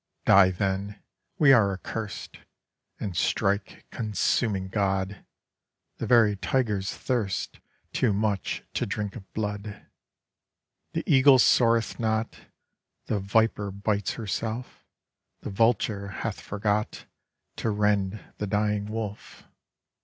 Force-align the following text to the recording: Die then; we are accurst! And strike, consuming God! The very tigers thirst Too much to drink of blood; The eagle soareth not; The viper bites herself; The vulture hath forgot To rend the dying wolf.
Die 0.25 0.49
then; 0.49 0.99
we 1.37 1.53
are 1.53 1.71
accurst! 1.77 2.39
And 2.99 3.15
strike, 3.15 3.85
consuming 3.91 4.67
God! 4.67 5.23
The 5.97 6.07
very 6.07 6.35
tigers 6.35 6.91
thirst 6.91 7.59
Too 7.93 8.11
much 8.11 8.63
to 8.73 8.87
drink 8.87 9.15
of 9.15 9.31
blood; 9.33 9.85
The 10.93 11.03
eagle 11.05 11.37
soareth 11.37 11.99
not; 11.99 12.39
The 13.05 13.19
viper 13.19 13.69
bites 13.69 14.13
herself; 14.13 14.87
The 15.41 15.51
vulture 15.51 16.07
hath 16.07 16.41
forgot 16.41 17.05
To 17.57 17.69
rend 17.69 18.19
the 18.39 18.47
dying 18.47 18.87
wolf. 18.87 19.43